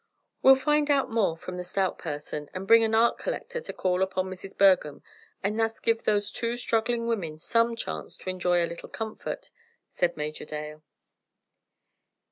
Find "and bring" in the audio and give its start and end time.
2.55-2.83